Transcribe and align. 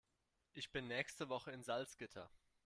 Ich 0.53 0.71
bin 0.71 0.87
nächste 0.87 1.29
Woche 1.29 1.51
in 1.51 1.61
Salzgitter 1.61 2.31